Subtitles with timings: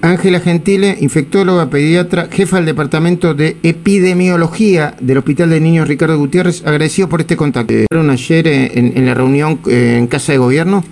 [0.00, 6.64] Ángela Gentile, infectóloga, pediatra, jefa del Departamento de Epidemiología del Hospital de Niños Ricardo Gutiérrez,
[6.64, 7.74] agradecido por este contacto.
[7.90, 10.84] ¿Fueron ayer en, en, la reunión eh, en Casa de Gobierno?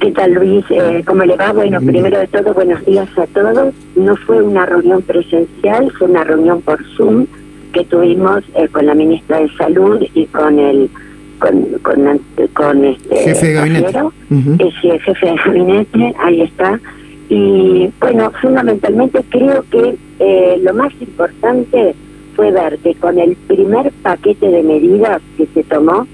[0.00, 0.64] ¿Qué tal Luis?
[0.70, 1.52] Eh, ¿Cómo le va?
[1.52, 3.72] Bueno, primero de todo, buenos días a todos.
[3.94, 7.26] No fue una reunión presencial, fue una reunión por Zoom
[7.72, 10.90] que tuvimos eh, con la ministra de Salud y con el
[11.38, 12.20] con, con,
[12.52, 13.98] con este jefe de gabinete.
[14.30, 16.80] el jefe de gabinete, ahí está
[17.28, 21.94] y bueno, fundamentalmente creo que eh, lo más importante
[22.36, 26.06] fue ver que con el primer paquete de medidas que se tomó,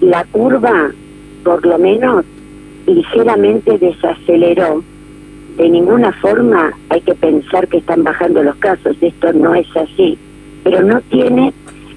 [0.00, 0.90] la curva,
[1.44, 2.24] por lo menos,
[2.86, 4.82] ligeramente desaceleró.
[5.56, 10.18] De ninguna forma hay que pensar que están bajando los casos, esto no es así,
[10.64, 11.52] pero no tiene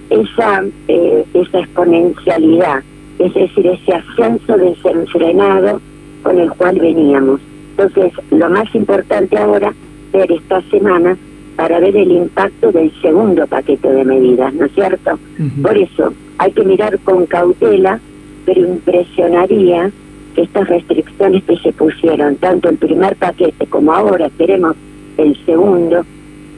[0.10, 2.84] esa, eh, esa exponencialidad,
[3.18, 5.82] es decir, ese ascenso desenfrenado
[6.22, 7.42] con el cual veníamos.
[7.78, 9.72] Entonces, lo más importante ahora,
[10.12, 11.16] ver esta semana
[11.56, 15.20] para ver el impacto del segundo paquete de medidas, ¿no es cierto?
[15.62, 18.00] Por eso, hay que mirar con cautela,
[18.46, 19.92] pero impresionaría
[20.36, 24.76] que estas restricciones que se pusieron, tanto el primer paquete como ahora esperemos
[25.18, 26.04] el segundo,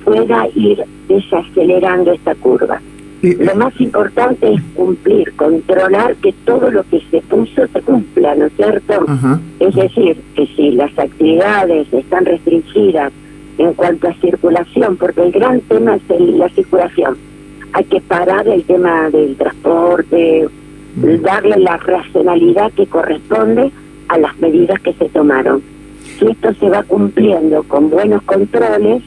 [0.06, 2.82] pueda ir desacelerando esta curva.
[3.22, 8.46] Lo más importante es cumplir, controlar que todo lo que se puso se cumpla, ¿no
[8.46, 9.06] es cierto?
[9.60, 13.12] Es decir, que si las actividades están restringidas
[13.58, 17.18] en cuanto a circulación, porque el gran tema es la circulación,
[17.74, 20.48] hay que parar el tema del transporte,
[21.22, 23.72] darle la racionalidad que corresponde
[24.08, 25.62] a las medidas que se tomaron.
[26.18, 29.04] Si esto se va cumpliendo con buenos controles,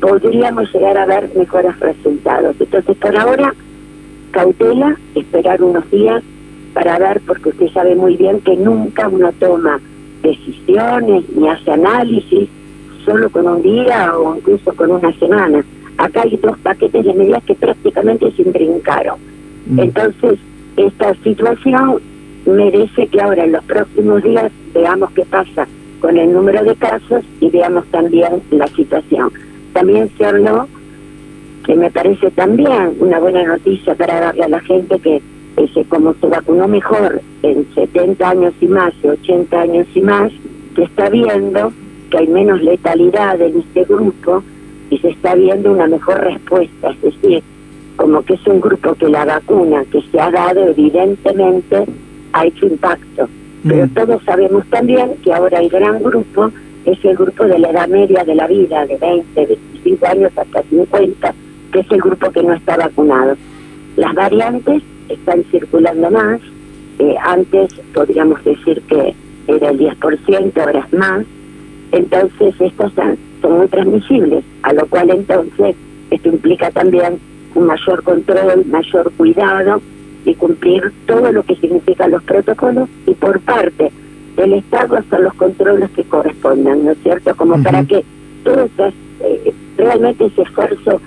[0.00, 2.56] podríamos llegar a ver mejores resultados.
[2.58, 3.54] Entonces, por ahora,
[4.30, 6.22] cautela, esperar unos días
[6.72, 9.80] para ver, porque usted sabe muy bien que nunca uno toma
[10.22, 12.48] decisiones ni hace análisis
[13.04, 15.64] solo con un día o incluso con una semana.
[15.98, 19.18] Acá hay dos paquetes de medidas que prácticamente se brincaron.
[19.66, 19.78] Mm.
[19.80, 20.38] Entonces,
[20.76, 22.00] esta situación
[22.46, 25.66] merece que ahora en los próximos días veamos qué pasa
[26.00, 29.30] con el número de casos y veamos también la situación.
[29.74, 30.66] También se habló,
[31.66, 35.20] que me parece también una buena noticia para darle a la gente que
[35.56, 40.32] ese, como se vacunó mejor en 70 años y más, y 80 años y más,
[40.74, 41.72] se está viendo
[42.10, 44.42] que hay menos letalidad en este grupo
[44.90, 47.42] y se está viendo una mejor respuesta, es decir,
[47.96, 51.84] como que es un grupo que la vacuna que se ha dado evidentemente
[52.32, 53.28] ha hecho impacto.
[53.66, 53.90] Pero mm.
[53.90, 56.50] todos sabemos también que ahora hay gran grupo
[56.84, 60.62] es el grupo de la edad media de la vida, de 20, 25 años hasta
[60.62, 61.34] 50,
[61.72, 63.36] que es el grupo que no está vacunado.
[63.96, 66.40] Las variantes están circulando más,
[66.98, 69.14] eh, antes podríamos decir que
[69.46, 71.24] era el 10%, ahora es más,
[71.92, 75.76] entonces estas son, son muy transmisibles, a lo cual entonces
[76.10, 77.18] esto implica también
[77.54, 79.80] un mayor control, mayor cuidado
[80.24, 82.88] y cumplir todo lo que significan los protocolos.
[83.06, 83.90] Y por parte
[84.36, 87.34] del Estado hacer los controles que correspondan, ¿no es cierto?
[87.36, 88.04] Como para que
[88.42, 91.00] todo eh, realmente ese esfuerzo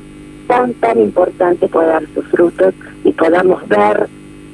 [0.47, 2.73] tan, tan importante pueda dar sus frutos
[3.03, 4.07] y podamos ver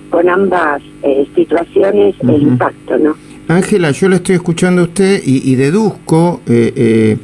[0.09, 3.15] con ambas eh, situaciones el impacto, ¿no?
[3.47, 7.17] Ángela, yo le estoy escuchando a usted y, deduzco, eh,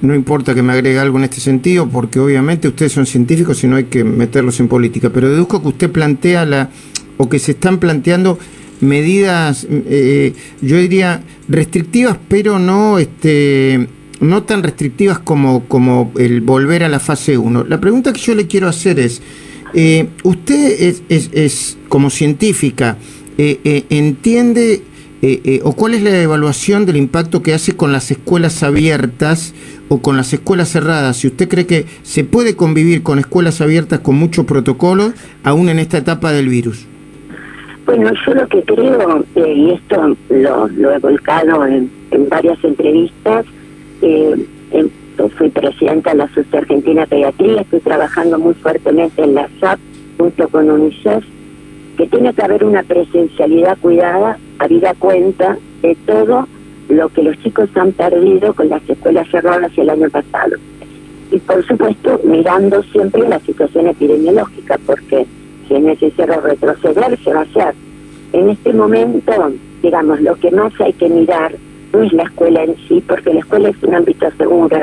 [0.00, 3.68] no importa que me agregue algo en este sentido, porque obviamente ustedes son científicos y
[3.68, 6.70] no hay que meterlos en política, pero deduzco que usted plantea la,
[7.18, 8.38] o que se están planteando
[8.80, 13.88] medidas, eh, yo diría, restrictivas, pero no, este,
[14.20, 17.64] no tan restrictivas como, como el volver a la fase 1.
[17.64, 19.22] La pregunta que yo le quiero hacer es,
[19.74, 22.98] eh, usted es, como científica,
[23.38, 24.82] eh, entiende
[25.64, 29.54] o cuál es la evaluación del impacto que hace con las escuelas abiertas
[29.88, 31.16] o con las escuelas cerradas.
[31.16, 35.12] Si usted cree que se puede convivir con escuelas abiertas con mucho protocolo,
[35.42, 36.86] aún en esta etapa del virus.
[37.86, 41.88] Bueno, yo lo que creo, eh, y esto lo, lo, he volcado en,
[42.28, 43.46] varias entrevistas,
[44.02, 44.34] eh,
[45.38, 49.78] fui presidenta de la Sociedad Argentina Pediatría, estoy trabajando muy fuertemente en la SAP
[50.18, 51.24] junto con UNICEF,
[51.96, 56.48] que tiene que haber una presencialidad cuidada, habida cuenta de todo
[56.88, 60.56] lo que los chicos han perdido con las escuelas cerradas el año pasado.
[61.30, 65.26] Y por supuesto, mirando siempre la situación epidemiológica, porque
[65.66, 67.85] si es necesario retroceder, se va a hacer.
[68.36, 69.32] En este momento,
[69.82, 71.54] digamos, lo que más hay que mirar
[71.90, 74.76] no es la escuela en sí, porque la escuela es un ámbito seguro.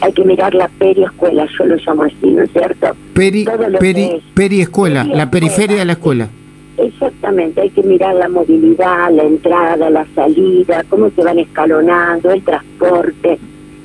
[0.00, 2.96] Hay que mirar la periescuela, yo lo llamo así, ¿no es cierto?
[3.12, 3.46] Peri,
[3.78, 6.30] peri, periescuela, la periferia de la escuela.
[6.78, 12.42] Exactamente, hay que mirar la movilidad, la entrada, la salida, cómo se van escalonando, el
[12.42, 13.38] transporte,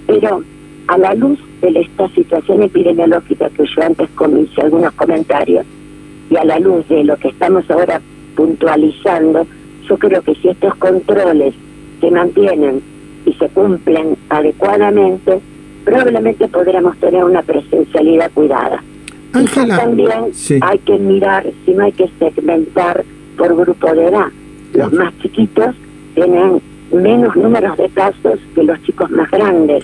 [0.08, 0.42] Pero
[0.88, 4.10] a la luz de esta situación epidemiológica que yo antes
[4.40, 5.66] hice algunos comentarios,
[6.30, 8.00] y a la luz de lo que estamos ahora
[8.42, 9.46] puntualizando,
[9.88, 11.54] yo creo que si estos controles
[12.00, 12.82] se mantienen
[13.24, 15.40] y se cumplen adecuadamente,
[15.86, 18.84] probablemente podremos tener una presencialidad cuidada.
[19.34, 23.06] Ángela, también hay que mirar si no hay que segmentar
[23.38, 24.30] por grupo de edad.
[24.74, 25.76] Los más chiquitos
[26.16, 26.62] tienen
[26.92, 29.84] menos números de casos que los chicos más grandes.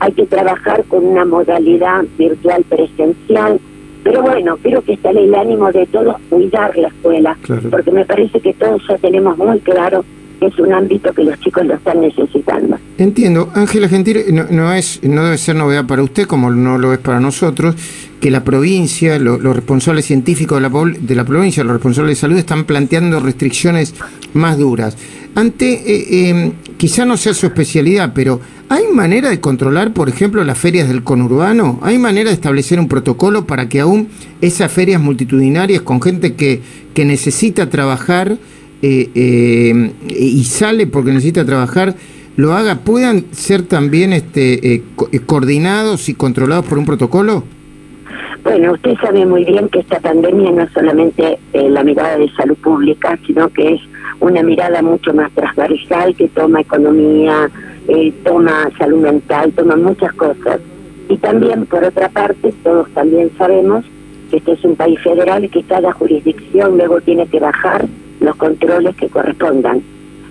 [0.00, 3.60] Hay que trabajar con una modalidad virtual presencial,
[4.04, 7.36] pero bueno, creo que está el ánimo de todos cuidar la escuela,
[7.70, 10.04] porque me parece que todos ya tenemos muy claro
[10.40, 12.76] es un ámbito que los chicos lo están necesitando.
[12.98, 14.18] Entiendo, Ángela Gentil,
[14.50, 17.74] no, es, no debe ser novedad para usted, como no lo es para nosotros,
[18.20, 22.36] que la provincia, los responsables científicos de la, de la provincia, los responsables de salud,
[22.36, 23.94] están planteando restricciones
[24.34, 24.96] más duras.
[25.34, 26.52] Ante, eh, em,
[26.84, 31.02] quizá no sea su especialidad, pero ¿hay manera de controlar, por ejemplo, las ferias del
[31.02, 31.80] conurbano?
[31.82, 34.08] ¿Hay manera de establecer un protocolo para que aún
[34.42, 36.60] esas ferias multitudinarias con gente que,
[36.92, 38.36] que necesita trabajar
[38.82, 41.96] eh, eh, y sale porque necesita trabajar,
[42.36, 44.82] lo haga, puedan ser también este, eh,
[45.24, 47.44] coordinados y controlados por un protocolo?
[48.44, 52.56] Bueno, usted sabe muy bien que esta pandemia no es solamente la mirada de salud
[52.58, 53.80] pública, sino que es
[54.20, 57.50] una mirada mucho más transversal que toma economía,
[58.22, 60.60] toma salud mental, toma muchas cosas.
[61.08, 63.84] Y también, por otra parte, todos también sabemos
[64.30, 67.86] que este es un país federal y que cada jurisdicción luego tiene que bajar
[68.20, 69.82] los controles que correspondan.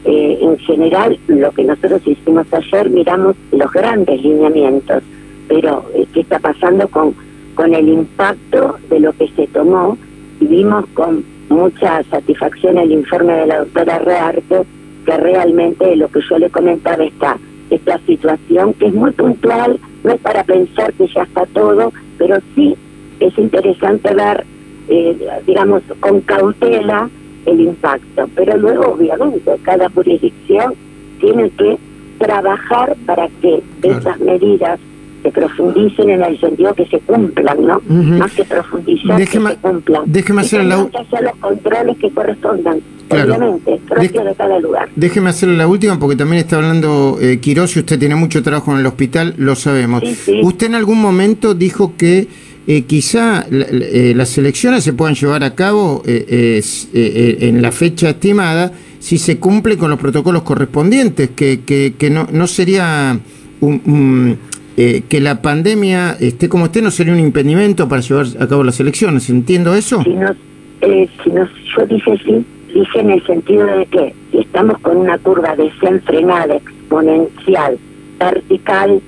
[0.06, 5.02] Eh, en general, lo que nosotros hicimos ayer, miramos los grandes lineamientos,
[5.48, 7.16] pero eh, qué está pasando con,
[7.56, 9.98] con el impacto de lo que se tomó
[10.40, 14.64] y vimos con mucha satisfacción el informe de la doctora Rearte
[15.06, 17.38] que realmente lo que yo le comentaba está
[17.70, 22.38] esta situación que es muy puntual, no es para pensar que ya está todo, pero
[22.56, 22.76] sí
[23.20, 24.46] es interesante ver,
[24.90, 25.18] eh,
[25.48, 27.10] digamos, con cautela
[27.46, 28.30] el impacto.
[28.36, 30.76] Pero luego, obviamente, cada jurisdicción
[31.20, 31.78] tiene que
[32.20, 34.80] trabajar para que esas medidas
[35.24, 37.82] se profundicen en el sentido que se cumplan, ¿no?
[37.88, 40.04] Más que profundizar, que se cumplan.
[40.06, 42.80] Déjeme hacer la los controles que correspondan,
[43.10, 44.90] obviamente, propios de cada lugar.
[44.96, 48.80] Déjeme hacer la última, porque también está hablando eh, y usted tiene mucho trabajo en
[48.80, 50.04] el hospital, lo sabemos.
[50.44, 52.28] Usted en algún momento dijo que
[52.66, 56.62] eh, quizá eh, las elecciones se puedan llevar a cabo eh,
[56.94, 62.48] en la fecha estimada si se cumple con los protocolos correspondientes, que, que, no, no
[62.48, 63.20] sería
[63.60, 64.38] un,
[64.76, 68.80] que la pandemia esté como esté, no sería un impedimento para llevar a cabo las
[68.80, 69.30] elecciones.
[69.30, 70.02] ¿Entiendo eso?
[70.04, 70.34] Si, no,
[70.82, 71.48] si no,
[71.78, 76.56] yo dije sí, dije en el sentido de que si estamos con una curva desenfrenada,
[76.56, 77.78] exponencial,
[78.20, 79.02] vertical,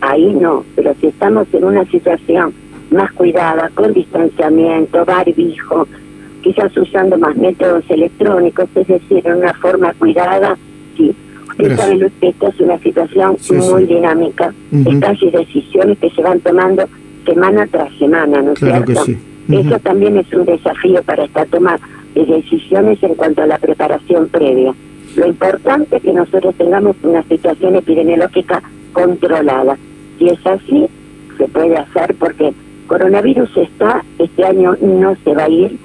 [0.00, 2.54] ahí no, pero si estamos en una situación
[2.90, 5.88] más cuidada, con distanciamiento, barbijo,
[6.42, 10.56] quizás usando más métodos electrónicos, es decir, en una forma cuidada,
[10.96, 11.14] sí.
[11.56, 13.36] Sabe que esta es una situación
[13.70, 16.84] muy dinámica, uh casi decisiones que se van tomando
[17.24, 18.92] semana tras semana, ¿no es cierto?
[19.48, 21.78] Eso también es un desafío para esta toma
[22.14, 24.74] de decisiones en cuanto a la preparación previa.
[25.16, 28.62] Lo importante es que nosotros tengamos una situación epidemiológica
[28.92, 29.76] controlada.
[30.18, 30.86] Si es así,
[31.38, 32.52] se puede hacer porque
[32.86, 35.78] coronavirus está, este año no se va a ir.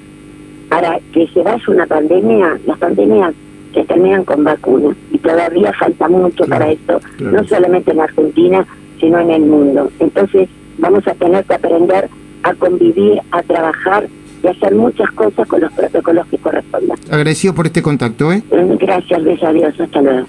[0.68, 3.34] Para que se vaya una pandemia, las pandemias
[3.74, 8.66] se terminan con vacunas todavía falta mucho para esto, no solamente en Argentina,
[8.98, 9.90] sino en el mundo.
[9.98, 10.48] Entonces
[10.78, 12.08] vamos a tener que aprender
[12.42, 14.08] a convivir, a trabajar
[14.42, 16.98] y hacer muchas cosas con los protocolos que correspondan.
[17.10, 18.32] Agradecido por este contacto.
[18.32, 18.42] ¿eh?
[18.50, 20.26] Gracias, besos, adiós, hasta luego.